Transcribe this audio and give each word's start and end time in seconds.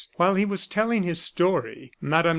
While 0.15 0.33
he 0.33 0.45
was 0.45 0.65
telling 0.65 1.03
his 1.03 1.21
story, 1.21 1.91
Mme. 2.01 2.23